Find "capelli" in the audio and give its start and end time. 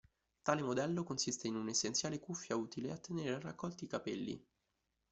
3.87-4.45